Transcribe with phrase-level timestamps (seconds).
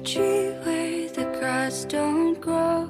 [0.00, 2.88] tree where the grass don't grow.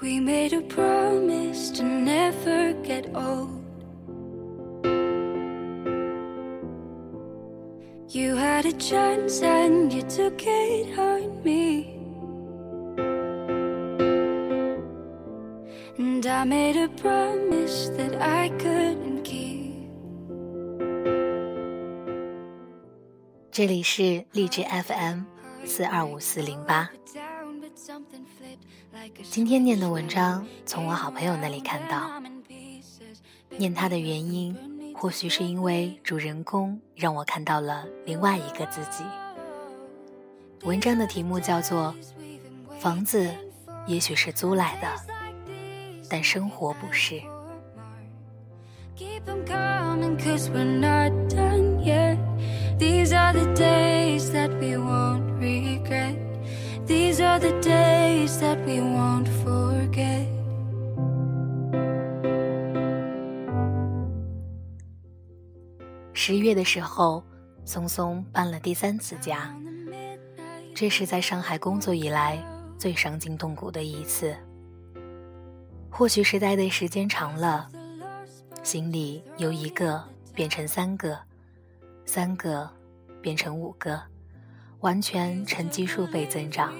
[0.00, 3.64] We made a promise to never get old.
[8.08, 11.92] You had a chance and you took it on me.
[15.98, 18.95] And I made a promise that I couldn't
[23.56, 25.22] 这里是励志 FM
[25.64, 26.90] 四二五四零八。
[29.30, 32.22] 今天念的文章从我好朋友那里看到，
[33.56, 34.54] 念他的原因，
[34.94, 39.02] 或许是因为主人公让我看到了另外一个自己。
[40.64, 41.94] 文章的题目叫做
[42.78, 43.26] 《房子
[43.86, 44.86] 也许是租来的，
[46.10, 47.14] 但生活不是》。
[52.78, 56.14] These are the days that we won't regret.
[56.86, 60.26] These are the days that we won't forget.
[66.12, 67.24] 十月的时候，
[67.64, 69.56] 松松搬了第三次家，
[70.74, 72.38] 这是在上海工作以来
[72.76, 74.36] 最伤筋动骨的一次。
[75.90, 77.68] 或许是待的时间长了，
[78.62, 81.18] 心里由一个变成三个，
[82.06, 82.70] 三个
[83.20, 84.00] 变成五个，
[84.80, 86.72] 完全呈基数倍增长。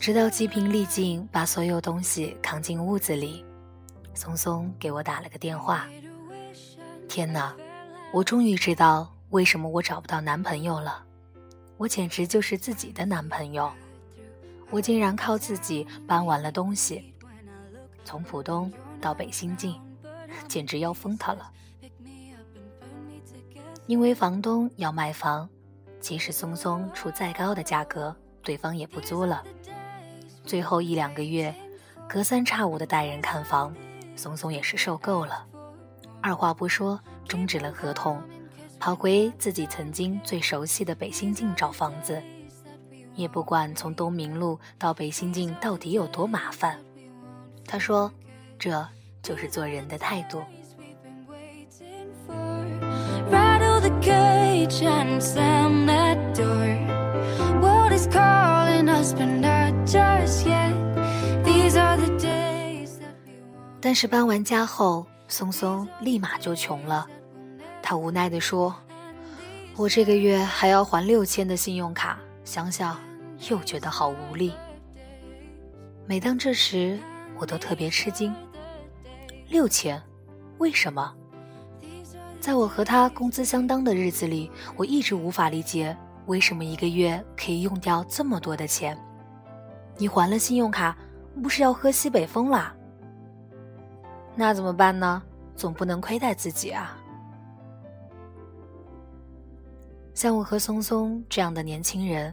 [0.00, 3.44] 直到精疲力尽把所有东西扛进屋子里，
[4.14, 5.86] 松松给我打了个电话。
[7.08, 7.54] 天哪！
[8.10, 11.04] 我终于知道为什么我找不到男朋友了，
[11.76, 13.70] 我简直就是自己的男朋友。
[14.70, 17.14] 我竟然靠自己搬完了东西，
[18.04, 19.78] 从浦东到北新泾，
[20.48, 21.50] 简直要疯他了。
[23.88, 25.48] 因为房东要卖房，
[25.98, 29.42] 即使松松出再高的价格，对方也不租了。
[30.44, 31.54] 最后一两个月，
[32.06, 33.74] 隔三差五的带人看房，
[34.14, 35.46] 松松也是受够了，
[36.22, 37.00] 二话不说。
[37.26, 38.22] 终止了合同，
[38.78, 42.22] 跑回自己曾经最熟悉的北新泾找房子，
[43.14, 46.78] 也不管从东明路到北新泾到底有多麻烦。
[47.66, 48.10] 他说
[48.58, 48.86] ：“这
[49.22, 50.42] 就是做人的态度。”
[54.08, 56.76] Rattle the cage and slam that door.
[57.60, 60.74] What is calling us, but not just yet.
[61.44, 63.80] These are the days that we want.
[63.80, 67.06] 但是搬完家后，松松立马就穷了。
[67.82, 68.74] 他无奈地说
[69.76, 72.98] ：“我这个月还要还六千的信用卡，想想
[73.48, 74.52] 又觉得好无力。”
[76.06, 76.98] 每当这时，
[77.38, 78.34] 我都特别吃惊。
[79.48, 80.02] 六千？
[80.58, 81.14] 为什么？
[82.40, 88.96] 在我和他工资相当的日子里，我一直无法理解为什么一个月可以用掉这么多的钱。
[89.96, 90.96] 你还了信用卡，
[91.42, 92.74] 不是要喝西北风啦？
[94.36, 95.22] 那怎么办呢？
[95.56, 96.96] 总不能亏待自己啊！
[100.14, 102.32] 像我和松松这样的年轻人，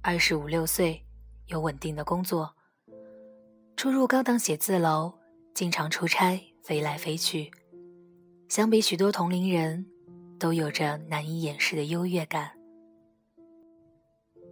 [0.00, 1.04] 二十五六岁，
[1.48, 2.50] 有稳定的工作，
[3.76, 5.12] 出入高档写字楼，
[5.52, 7.50] 经常出差，飞来飞去。
[8.54, 9.84] 相比许多同龄人，
[10.38, 12.52] 都有着难以掩饰的优越感。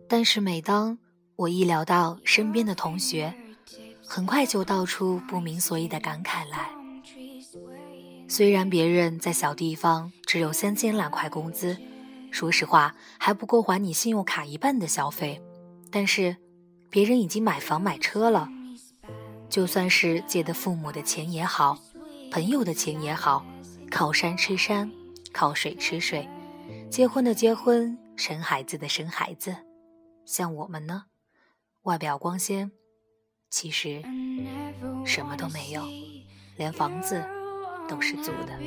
[0.08, 0.98] 但是每当
[1.36, 3.32] 我一聊到身边的同学，
[4.04, 6.72] 很快就道出不明所以的感慨来。
[8.26, 11.78] 虽然别人在小地方只有三千两块工资，
[12.32, 15.40] 说实话还不够还你信用卡一半的消费，
[15.92, 16.36] 但是
[16.90, 18.48] 别人已经买房买车了。
[19.48, 21.78] 就算是借的父母的钱也好，
[22.32, 23.46] 朋友的钱也好，
[23.92, 24.90] 靠山吃山，
[25.34, 26.26] 靠水吃水，
[26.90, 29.54] 结婚的结婚，生孩子的生孩子。
[30.24, 31.04] 像我们呢，
[31.82, 32.72] 外表光鲜，
[33.50, 34.02] 其实
[35.04, 35.84] 什么都没有，
[36.56, 37.22] 连房子
[37.86, 38.58] 都是租的。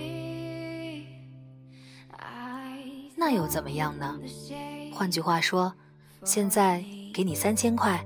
[3.18, 4.19] 那又怎么样呢？
[4.94, 5.74] 换句话说，
[6.24, 8.06] 现在给你三千块，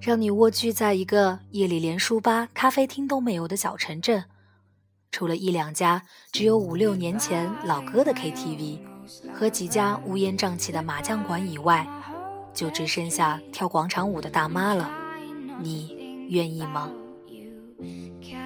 [0.00, 4.24] 让你蜗居在一个夜里连书吧、咖啡厅都没有的小城镇，
[5.14, 6.02] 除了一两家
[6.32, 8.80] 只有五六年前老歌的 KTV
[9.32, 11.86] 和几家乌烟瘴气的麻将馆以外，
[12.52, 14.90] 就只剩下跳广场舞的大妈了。
[15.62, 16.90] 你愿意吗？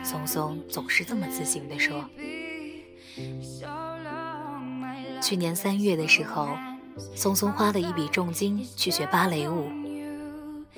[0.05, 2.05] 松松总是这么自信地说。
[5.23, 6.51] 去年三月的时候，
[7.15, 9.71] 松松花了一笔重金去学芭蕾舞。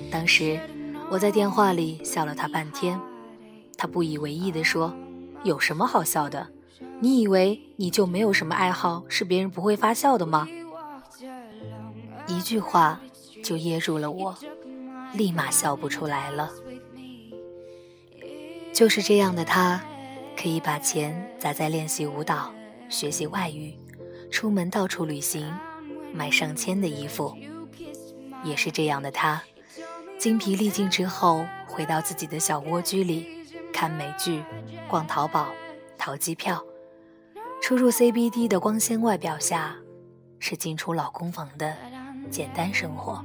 [0.09, 0.61] 当时
[1.11, 3.01] 我在电话里笑了他半天，
[3.77, 4.95] 他不以为意地说
[5.43, 6.49] ：“有什么好笑的？
[7.01, 10.47] 你以为你就没有什么爱好是别人不会发笑的吗？
[12.27, 13.01] 一句话
[13.43, 14.37] 就噎住了我，
[15.15, 16.51] 立马笑不出来了。
[18.73, 19.83] 就是这样的他，
[20.37, 22.53] 可以把钱砸在练习舞蹈、
[22.89, 23.75] 学习外语、
[24.31, 25.51] 出门到处旅行、
[26.13, 27.35] 买上千的衣服。
[28.45, 29.43] 也是这样的他，
[30.19, 33.40] 精疲力尽之后，回到自己的小蜗居里，
[33.73, 34.43] 看美剧、
[34.89, 35.49] 逛淘宝、
[35.97, 36.63] 淘机票。
[37.63, 39.77] 出入 CBD 的光鲜外表下，
[40.39, 41.77] 是进出老公房的
[42.31, 43.25] 简单生活。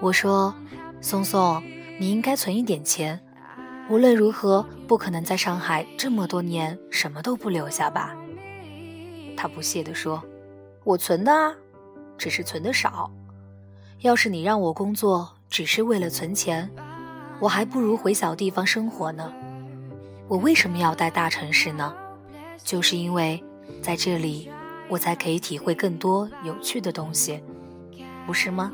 [0.00, 0.54] 我说
[1.00, 1.62] ：“松松，
[1.98, 3.20] 你应该存一点钱。
[3.90, 8.16] 无论如何，不可能在上海这么多年什么都不留下吧？”
[9.36, 10.22] 他不屑地说
[10.84, 11.54] ：“我存的啊。”
[12.16, 13.10] 只是存的少，
[14.00, 16.70] 要是你让我工作只是为了存钱，
[17.40, 19.32] 我还不如回小地方生活呢。
[20.28, 21.94] 我为什么要待大城市呢？
[22.64, 23.42] 就是因为
[23.82, 24.48] 在这里，
[24.88, 27.40] 我才可以体会更多有趣的东西，
[28.26, 28.72] 不是吗？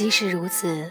[0.00, 0.90] 即使如此，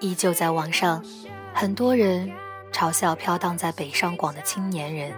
[0.00, 1.04] 依旧在网上，
[1.52, 2.32] 很多人
[2.72, 5.12] 嘲笑飘荡在北上广的青年人，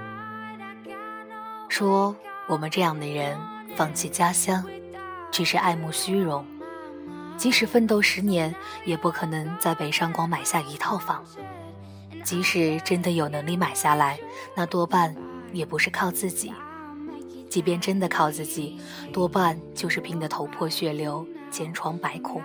[1.69, 2.17] 说
[2.49, 3.39] 我们这样的人
[3.77, 4.67] 放弃家乡，
[5.31, 6.45] 只是爱慕虚荣，
[7.37, 8.53] 即使奋斗十年，
[8.85, 11.25] 也不可能在北上广买下一套房。
[12.25, 14.19] 即使真的有能力买下来，
[14.57, 15.15] 那多半
[15.53, 16.53] 也不是靠自己。
[17.49, 18.77] 即便真的靠自己，
[19.13, 22.43] 多半就是拼得头破血流、千疮百孔。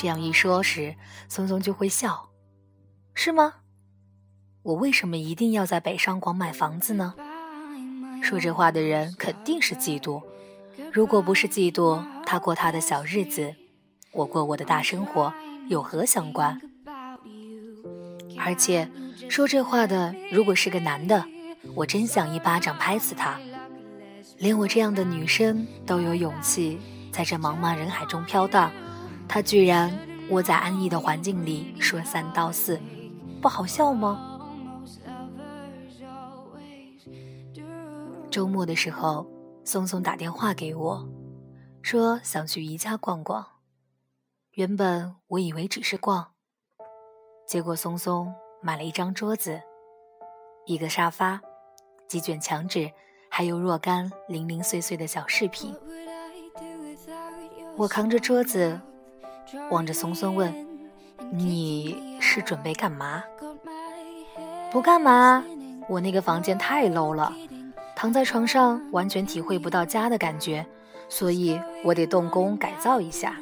[0.00, 0.94] 这样一说时，
[1.28, 2.30] 松松就会笑，
[3.12, 3.56] 是吗？
[4.62, 7.14] 我为什么一定要在北上广买房子呢？
[8.22, 10.22] 说这话的人肯定是嫉妒。
[10.90, 13.54] 如果不是嫉妒，他过他的小日子，
[14.12, 15.30] 我过我的大生活，
[15.68, 16.58] 有何相关？
[18.38, 18.90] 而且，
[19.28, 21.22] 说这话的如果是个男的，
[21.74, 23.38] 我真想一巴掌拍死他。
[24.38, 26.80] 连我这样的女生都有勇气
[27.12, 28.72] 在这茫茫人海中飘荡。
[29.32, 29.96] 他居然
[30.28, 32.80] 窝在安逸的环境里说三道四，
[33.40, 34.40] 不好笑吗？
[38.28, 39.24] 周末的时候，
[39.64, 41.08] 松松打电话给我，
[41.80, 43.46] 说想去宜家逛逛。
[44.54, 46.32] 原本我以为只是逛，
[47.46, 49.62] 结果松松买了一张桌子、
[50.66, 51.40] 一个沙发、
[52.08, 52.90] 几卷墙纸，
[53.28, 55.72] 还有若干零零碎碎的小饰品。
[57.76, 58.76] 我扛着桌子。
[59.70, 60.52] 望着松松问
[61.32, 63.22] ：“你是准备干嘛
[64.70, 65.44] ？”“不干嘛，
[65.88, 67.32] 我那个房间太 low 了，
[67.96, 70.64] 躺在床上完全体会不到家的感觉，
[71.08, 73.34] 所以我得动工改造一下。”“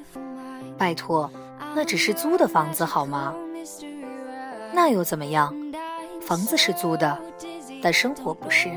[0.78, 1.30] 拜托，
[1.74, 3.34] 那只是租的房子好吗
[4.72, 5.54] ？”“那又怎么样？
[6.22, 7.18] 房子是租的，
[7.82, 8.70] 但生活不是。”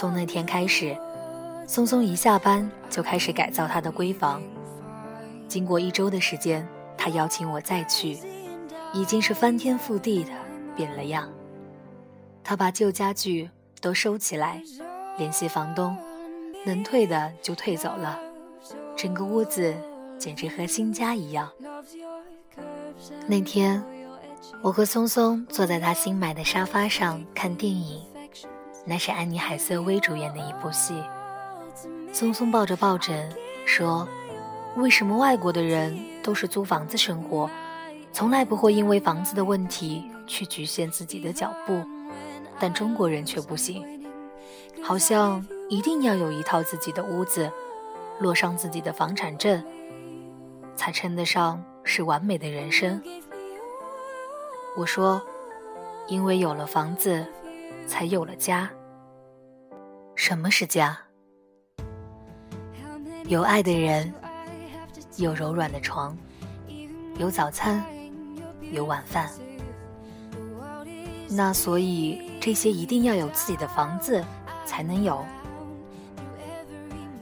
[0.00, 0.96] 从那天开始，
[1.66, 4.42] 松松一下班就开始改造他的闺房。
[5.46, 6.66] 经过一周的时间，
[6.96, 8.18] 他邀请我再去，
[8.94, 10.30] 已经是翻天覆地的
[10.74, 11.28] 变了样。
[12.42, 13.50] 他把旧家具
[13.82, 14.62] 都收起来，
[15.18, 15.94] 联系房东，
[16.64, 18.18] 能退的就退走了，
[18.96, 19.74] 整个屋子
[20.18, 21.46] 简直和新家一样。
[23.26, 23.84] 那天，
[24.62, 28.00] 我和松松坐在他新买的沙发上看电影。
[28.84, 31.02] 那是安妮海瑟薇主演的一部戏。
[32.12, 33.30] 松松抱着抱枕
[33.64, 34.08] 说
[34.76, 37.48] ：“为什么外国的人都是租房子生活，
[38.12, 41.84] 从来不会因为房子的问题去局限自己的脚步，
[42.58, 43.84] 但中国人却不行，
[44.82, 47.50] 好像一定要有一套自己的屋子，
[48.18, 49.62] 落上自己的房产证，
[50.74, 53.00] 才称得上是完美的人生。”
[54.76, 55.22] 我说
[56.08, 57.24] ：“因为有了房子。”
[57.90, 58.70] 才有了家。
[60.14, 60.96] 什么是家？
[63.26, 64.14] 有爱的人，
[65.16, 66.16] 有柔软的床，
[67.18, 67.84] 有早餐，
[68.70, 69.28] 有晚饭。
[71.28, 74.24] 那所以这些一定要有自己的房子
[74.64, 75.24] 才能有。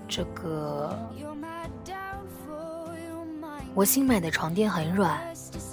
[0.06, 0.94] 这个，
[3.75, 5.18] 我新买的床垫很软。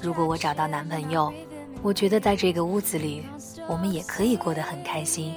[0.01, 1.33] 如果我找到男朋友，
[1.81, 3.25] 我觉得在这个屋子里。
[3.67, 5.33] 我们也可以过得很开心，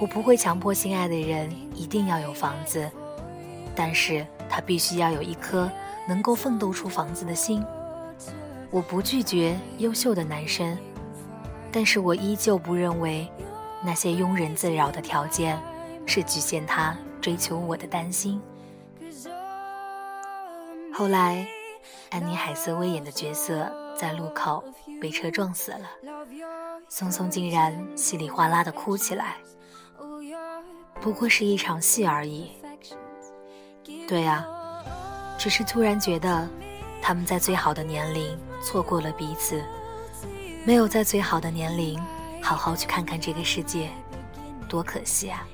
[0.00, 2.90] 我不会强迫心爱的人一定要有房子，
[3.74, 5.70] 但是他必须要有一颗
[6.08, 7.64] 能够奋斗出房子的心。
[8.70, 10.76] 我不拒绝优秀的男生，
[11.72, 13.28] 但是我依旧不认为
[13.82, 15.58] 那些庸人自扰的条件
[16.04, 18.40] 是局限他追求我的担心。
[20.92, 21.46] 后来，
[22.10, 24.64] 安妮海瑟薇演的角色在路口
[25.00, 25.90] 被车撞死了，
[26.88, 29.36] 松松竟然稀里哗啦的哭起来。
[31.00, 32.50] 不过是一场戏而已。
[34.08, 34.46] 对啊，
[35.38, 36.48] 只是突然觉得
[37.02, 39.62] 他们在最好的年龄错过了彼此，
[40.64, 42.00] 没有在最好的年龄
[42.42, 43.90] 好好去看看这个世界，
[44.68, 45.46] 多可惜啊！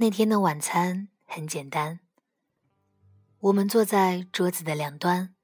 [0.00, 2.00] 那天的晚餐很简单，
[3.38, 5.34] 我们坐在桌子的两端，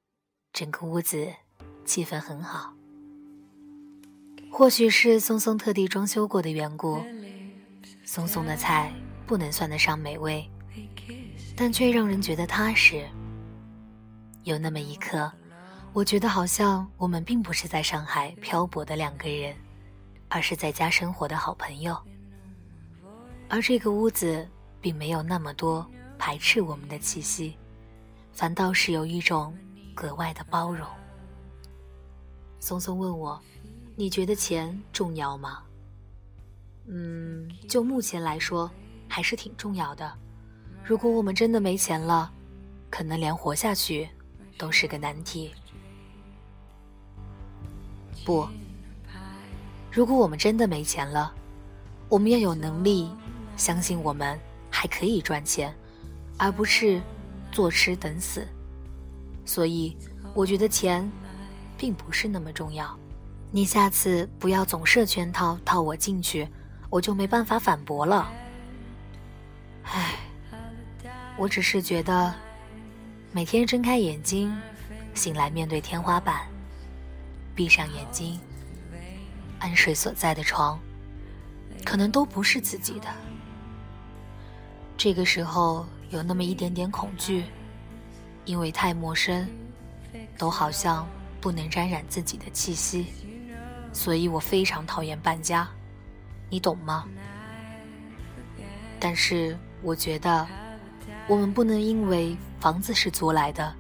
[0.51, 1.31] 整个屋子
[1.85, 2.73] 气氛很好。
[4.51, 7.05] 或许是松松特地装修过的缘故，
[8.07, 8.91] 松松的菜
[9.27, 10.51] 不能算得上美味，
[11.55, 13.07] 但却让人觉得踏实。
[14.45, 15.31] 有那么一刻，
[15.93, 19.55] 我觉得好像我们并不是在上海漂泊的两个人，
[20.31, 21.95] 而是在家生活的好朋友。
[23.49, 24.47] 而这个屋子
[24.81, 25.87] 并没有那么多
[26.19, 27.57] 排斥我们的气息，
[28.33, 29.57] 反倒是有一种
[29.95, 30.87] 格外的包容。
[32.59, 33.41] 松松问我
[33.95, 35.63] ：“你觉得钱重要吗？”
[36.89, 38.71] 嗯，就目前来说，
[39.09, 40.13] 还是挺重要的。
[40.85, 42.33] 如果我们真的没钱了，
[42.91, 44.09] 可能连活下去
[44.59, 45.53] 都是个难题。
[48.25, 48.49] 不，
[49.91, 51.33] 如果我们真的没钱了，
[52.09, 53.11] 我们要有能力。
[53.57, 54.39] 相信我们
[54.71, 55.75] 还可以赚钱，
[56.39, 57.01] 而不是
[57.51, 58.47] 坐吃等死。
[59.45, 59.97] 所以，
[60.35, 61.11] 我觉得钱
[61.79, 62.97] 并不是那么重要。
[63.51, 66.47] 你下次不要总设圈套套我进去，
[66.91, 68.31] 我就没办法反驳了。
[69.85, 70.17] 唉，
[71.39, 72.35] 我只是觉得，
[73.33, 74.55] 每天睁开眼睛，
[75.15, 76.47] 醒来面对天花板，
[77.55, 78.39] 闭上眼睛，
[79.61, 80.79] 安睡所在的床，
[81.85, 83.07] 可能都不是自己的。
[84.97, 87.45] 这个时候有那么一点点恐惧，
[88.47, 89.47] 因为太陌生，
[90.39, 91.07] 都好像
[91.41, 93.07] 不能沾染自己的气息，
[93.93, 95.69] 所以我非常讨厌搬家，
[96.49, 97.05] 你懂吗？
[98.99, 100.47] 但是我觉得，
[101.29, 103.75] 我们不能因为房子是租来的，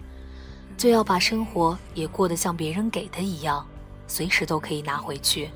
[0.76, 3.66] 就要把生活也过得像别人给的一样，
[4.06, 5.50] 随时都可以拿回去。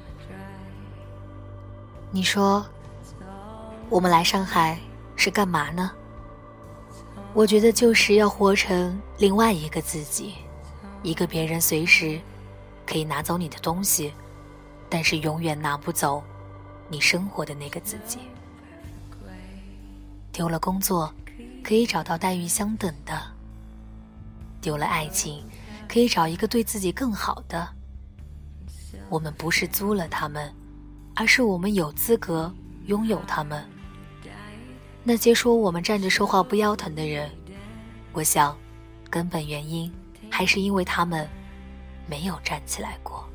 [2.11, 2.64] 你说，
[3.90, 4.81] 我们来上海。
[5.21, 5.93] 是干嘛呢？
[7.35, 10.37] 我觉得就是要活成另外一个自己，
[11.03, 12.19] 一个别人随时
[12.87, 14.15] 可以拿走你的东西，
[14.89, 16.23] 但是永远拿不走
[16.89, 18.21] 你生活的那个自己。
[20.33, 21.12] 丢了工作，
[21.62, 23.15] 可以找到待遇相等的；
[24.62, 25.45] 丢了爱情，
[25.87, 27.69] 可以找一个对自己更好的。
[29.11, 30.50] 我们不是租了他们，
[31.15, 32.50] 而是我们有资格
[32.87, 33.62] 拥有他们。
[35.02, 37.30] 那些说我们站着说话不腰疼的人，
[38.12, 38.57] 我想，
[39.09, 39.90] 根本原因
[40.30, 41.26] 还是因为他们
[42.07, 43.26] 没有站起来过。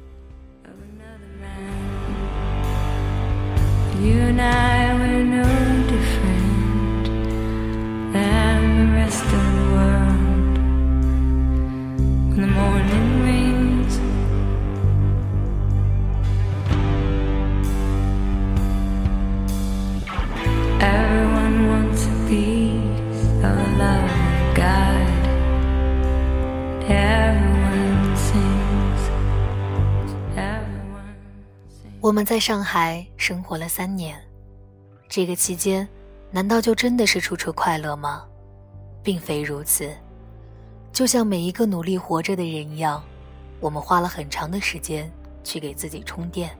[32.05, 34.15] 我们在上海生活了三年，
[35.09, 35.89] 这个期间，
[36.29, 38.23] 难道就真的是处处快乐吗？
[39.01, 39.91] 并非如此。
[40.93, 43.03] 就像每一个努力活着的人一样，
[43.59, 45.11] 我们花了很长的时间
[45.43, 46.55] 去给自己充电，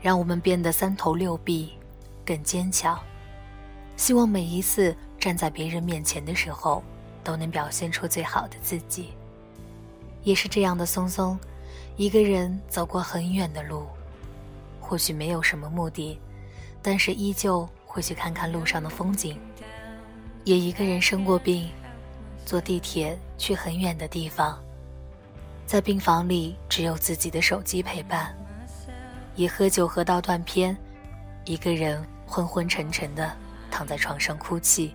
[0.00, 1.74] 让我们变得三头六臂，
[2.24, 2.98] 更坚强。
[3.98, 6.82] 希望每一次站在别人面前的时候，
[7.22, 9.10] 都能表现出最好的自己。
[10.22, 11.38] 也是这样的松松。
[11.98, 13.86] 一个人走过很远的路，
[14.86, 16.20] 或许没有什么目的，
[16.82, 19.40] 但是依旧会去看看路上的风景。
[20.44, 21.70] 也一个人生过病，
[22.44, 24.62] 坐地铁去很远的地方，
[25.64, 28.36] 在病房里只有自己的手机陪伴。
[29.36, 30.76] 也喝酒喝到断片，
[31.46, 33.34] 一个人昏昏沉沉的
[33.70, 34.94] 躺在床上哭泣。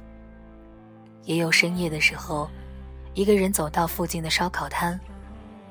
[1.24, 2.48] 也有深夜的时候，
[3.16, 4.98] 一个人走到附近的烧烤摊，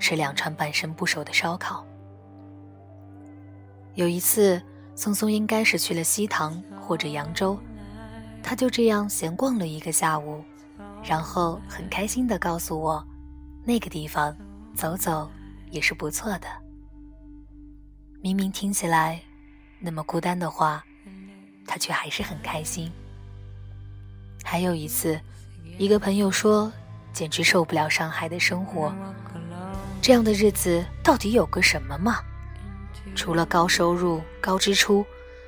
[0.01, 1.87] 吃两串半生不熟的烧烤。
[3.99, 4.63] 有一次，
[4.95, 7.59] 松松应该是去了西塘或者扬州，
[8.45, 10.41] 他就这样闲逛了一个下午，
[11.03, 13.05] 然后很开心地告诉我，
[13.65, 14.33] 那个地方
[14.73, 15.29] 走走
[15.73, 16.47] 也是不错的。
[18.23, 19.21] 明明听起来
[19.81, 20.85] 那么孤单的话，
[21.67, 22.89] 他却还是很开心。
[24.45, 25.21] 还有一次，
[25.77, 26.71] 一个朋友说，
[27.13, 28.95] 简直受不了上海的生活，
[30.01, 32.21] 这样的日子到底有个什么嘛？
[33.15, 35.05] 除了高收入、高支出，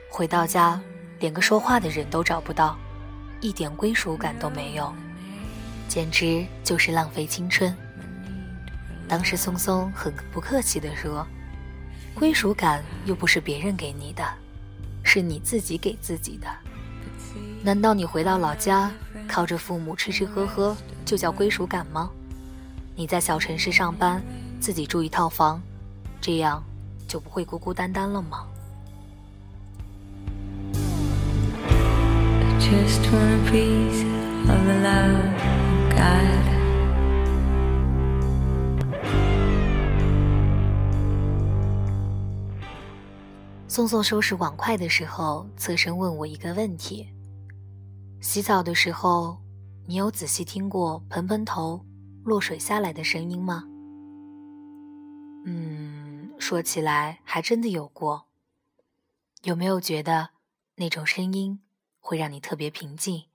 [0.09, 0.81] 回到家
[1.19, 2.79] 连个说话的人都找不到，
[3.41, 4.93] 一点归属感都没有，
[5.89, 7.75] 简直就是浪费青春。
[9.09, 11.27] 当时松松很不客气地说。
[12.13, 14.25] 归属感又不是别人给你的，
[15.05, 16.49] 是你自己给自己的。
[17.63, 18.91] 难道你回到老家，
[19.29, 22.11] 靠着父母吃吃喝喝就叫归属感吗？
[22.97, 24.21] 你在小城市上班，
[24.61, 25.63] 自己住一套房，
[26.21, 26.63] 这样
[27.11, 28.47] 就不会孤孤单单了吗？
[43.67, 47.09] 宋宋收拾碗筷的时候，侧身问我一个问题：
[48.21, 49.37] 洗澡的时候，
[49.85, 51.85] 你有仔细听过盆盆头
[52.23, 53.65] 落水下来的声音吗？
[55.45, 56.00] 嗯，
[56.51, 58.27] 说起来还真的有过。
[59.45, 60.31] 有没有觉得
[60.75, 61.61] 那种声音
[62.01, 63.27] 会让你特别平静？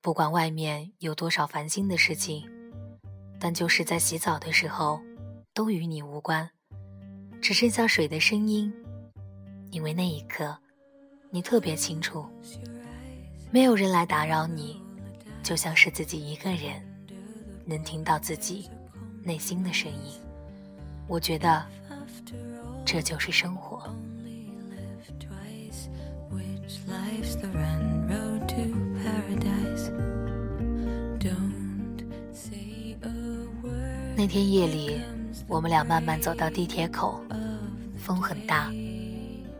[0.00, 2.50] 不管外面有多少烦心的事情，
[3.38, 5.00] 但就是在洗澡的时候，
[5.52, 6.50] 都与你无关，
[7.40, 8.74] 只剩下水的声音。
[9.70, 10.58] 因为那一刻，
[11.30, 12.26] 你特别清楚，
[13.52, 14.82] 没有人来打扰你，
[15.44, 16.82] 就像是自己一个人，
[17.64, 18.68] 能听到自己
[19.22, 20.20] 内心的声音。
[21.06, 21.62] 我觉得，
[22.84, 23.82] 这就是生活。
[34.16, 35.00] 那天夜里，
[35.48, 37.20] 我们俩慢慢走到地铁口，
[37.96, 38.70] 风很大。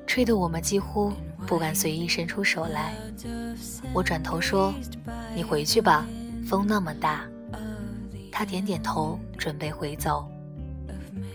[0.06, 1.12] 吹得我们几乎
[1.46, 2.94] 不敢随意伸出手来。
[3.92, 4.72] 我转头说
[5.34, 6.06] ：“你回去吧，
[6.46, 7.26] 风那么大。”
[8.30, 10.30] 他点点头，准备回走。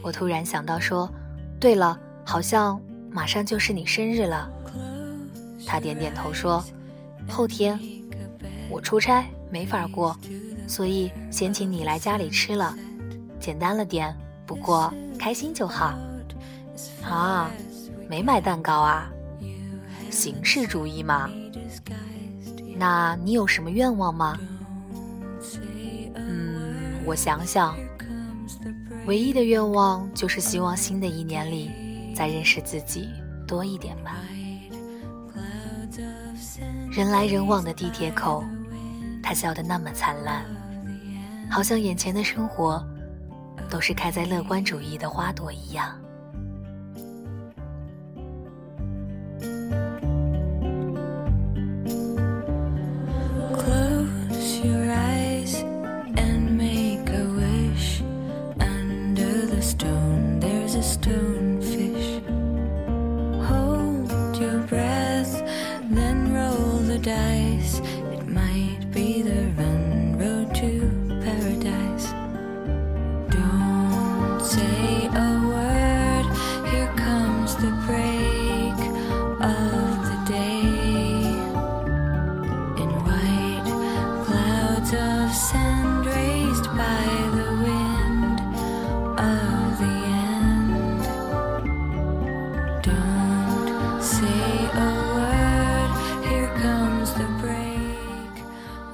[0.02, 1.12] 我突然想到说
[1.60, 4.50] ：“对了，好像马上就是你生日了。”
[5.68, 6.64] 他点点头说
[7.30, 7.80] ：“后天
[8.70, 10.18] 我出差没法过，
[10.68, 12.76] 所以先请你来家里吃了，
[13.40, 15.98] 简单了点，不过开心就好。”
[17.04, 17.52] 啊。
[18.10, 19.08] 没买蛋糕啊，
[20.10, 21.30] 形式主义嘛。
[22.76, 24.36] 那你有什么愿望吗？
[26.16, 26.74] 嗯，
[27.06, 27.78] 我想想，
[29.10, 31.72] 唯一的愿望就是希望新的一年里
[32.16, 33.10] 再认识自己
[33.48, 34.18] 多一点吧。
[36.92, 38.44] 人来人往的地铁口，
[39.24, 40.46] 他笑得那么灿烂，
[41.50, 42.86] 好像眼前的生活
[43.68, 46.00] 都是开在乐观主义的花朵一样。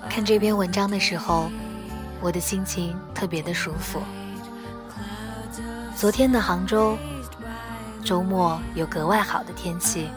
[0.10, 1.49] 看这篇文章的时候，
[2.21, 4.01] 我的心情特别的舒服。
[5.95, 6.97] 昨天的杭州，
[8.03, 10.10] 周末有格外好的天气，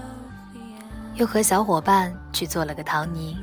[1.19, 3.37] 又和小伙伴去做了个陶泥。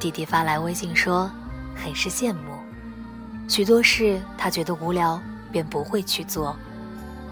[0.00, 1.30] 弟弟发来微信说，
[1.76, 2.58] 很是羡慕，
[3.46, 5.20] 许多事他觉得无聊
[5.52, 6.56] 便不会去做，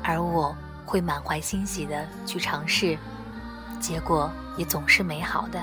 [0.03, 2.99] 而我会满怀欣喜的去尝试，
[3.81, 5.63] 结果也总是美好的。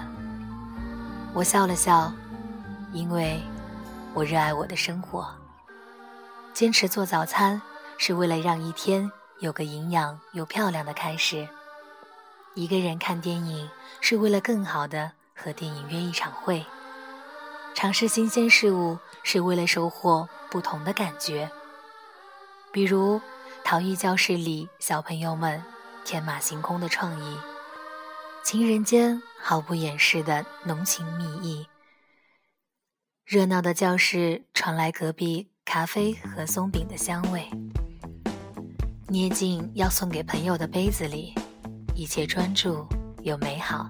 [1.31, 2.11] 我笑了笑，
[2.93, 3.39] 因为
[4.15, 5.27] 我热爱我的生活。
[6.51, 7.61] 坚持做早餐，
[7.99, 11.47] 是为了让一天有个营养又漂亮的开始。
[12.55, 16.63] 一个人看电影，是为了更好的和电影约一场会。
[17.73, 21.49] 尝试新鲜事物，是为了收获不同的感觉。
[22.71, 23.19] 比如，
[23.63, 25.63] 陶艺教室里小朋友们
[26.05, 27.37] 天马行空的创意，
[28.43, 31.65] 情人间毫不掩饰的浓情蜜意。
[33.25, 37.49] 热闹的教室传来隔壁咖啡和松饼的香味，
[39.07, 41.33] 捏进要送给朋友的杯子里，
[41.95, 42.85] 一切专注
[43.21, 43.89] 又美好。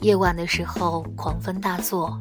[0.00, 2.18] 夜晚的时候，狂风大作，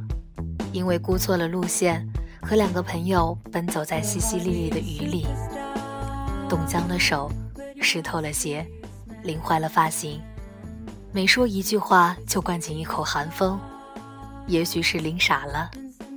[0.71, 2.07] 因为估错了路线，
[2.41, 5.27] 和两个朋友奔走在淅淅沥沥的雨里，
[6.47, 7.29] 冻僵了手，
[7.81, 8.65] 湿透了鞋，
[9.23, 10.21] 淋坏了发型，
[11.12, 13.59] 每说一句话就灌进一口寒风。
[14.47, 15.69] 也许是淋傻了，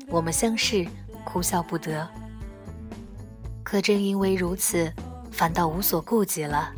[0.08, 0.86] 我们相视，
[1.24, 2.08] 哭笑不得。
[3.62, 4.92] 可正因为如此，
[5.30, 6.72] 反倒无所顾忌了，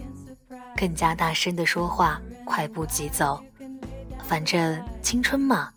[0.76, 3.42] 更加大声的说话，快步疾走。
[4.26, 5.70] 反正青春嘛，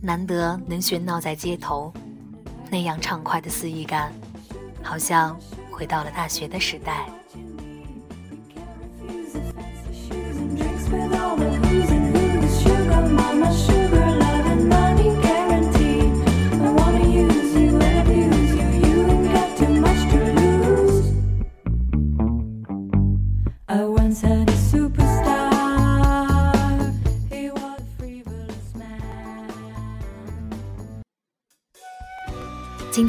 [0.00, 1.92] 难得能喧闹在街头，
[2.70, 4.12] 那样畅快的肆意感，
[4.82, 5.38] 好像
[5.70, 7.06] 回到了大学的时代。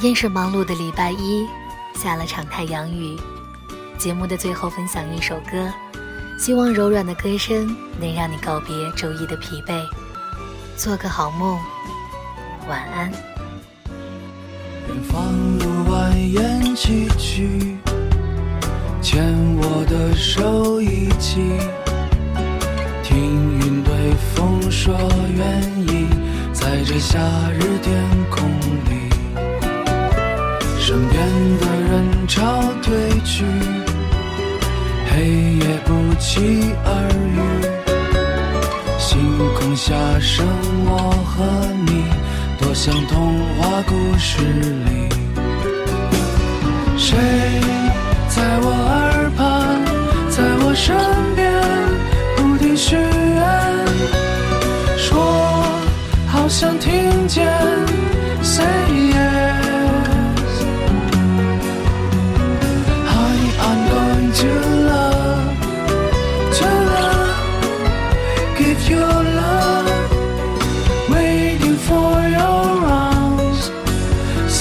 [0.05, 1.47] 天是忙碌的礼拜一，
[1.95, 3.17] 下了场太阳雨。
[3.97, 5.67] 节目的最后分享一首歌，
[6.37, 9.83] 希望柔软的歌声能让你告别周一的疲惫，
[10.77, 11.57] 做个好梦，
[12.69, 13.11] 晚安。
[14.87, 17.75] 远方路蜿蜒崎岖，
[19.01, 21.57] 牵我的手一起，
[23.01, 24.93] 听云对风说
[25.35, 26.05] 愿意，
[26.53, 27.17] 在这夏
[27.59, 28.07] 日天
[32.27, 33.45] 潮退去，
[35.11, 35.25] 黑
[35.59, 36.89] 夜不期而
[37.35, 37.37] 遇。
[38.97, 40.45] 星空下剩
[40.85, 41.45] 我和
[41.85, 42.03] 你，
[42.59, 45.09] 多像童话故事里。
[46.97, 47.15] 谁
[48.27, 49.45] 在我耳畔，
[50.29, 50.95] 在我身
[51.35, 51.51] 边，
[52.35, 53.05] 不停许愿，
[54.97, 55.13] 说
[56.27, 57.94] 好想听见。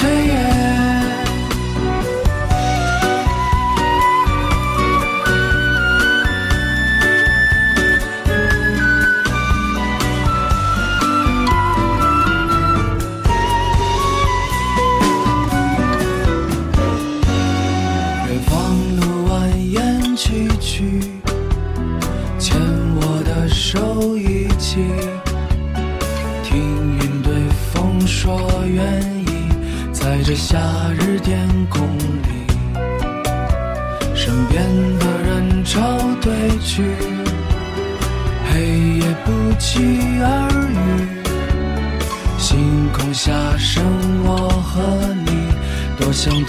[0.04, 0.53] yeah.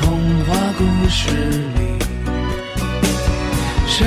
[0.06, 1.98] 童话故事里。
[3.88, 4.06] 谁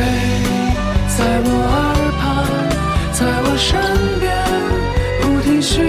[1.16, 1.76] 在我耳
[2.20, 2.22] 畔，
[3.12, 3.66] 在我身
[4.20, 4.26] 边，
[5.20, 5.82] 不停许